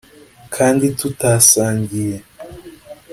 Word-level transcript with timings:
kandi 0.55 0.85
tutasangiye 0.99 2.17